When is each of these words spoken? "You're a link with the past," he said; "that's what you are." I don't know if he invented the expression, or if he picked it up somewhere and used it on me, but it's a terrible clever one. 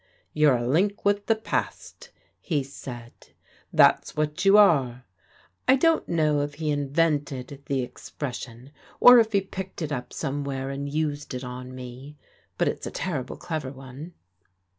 "You're 0.33 0.57
a 0.57 0.67
link 0.67 1.05
with 1.05 1.27
the 1.27 1.35
past," 1.35 2.09
he 2.39 2.63
said; 2.63 3.13
"that's 3.71 4.15
what 4.17 4.43
you 4.45 4.57
are." 4.57 5.05
I 5.67 5.75
don't 5.75 6.09
know 6.09 6.39
if 6.41 6.55
he 6.55 6.71
invented 6.71 7.61
the 7.67 7.83
expression, 7.83 8.71
or 8.99 9.19
if 9.19 9.31
he 9.31 9.41
picked 9.41 9.79
it 9.83 9.91
up 9.91 10.11
somewhere 10.11 10.71
and 10.71 10.91
used 10.91 11.35
it 11.35 11.43
on 11.43 11.75
me, 11.75 12.17
but 12.57 12.67
it's 12.67 12.87
a 12.87 12.89
terrible 12.91 13.37
clever 13.37 13.71
one. 13.71 14.13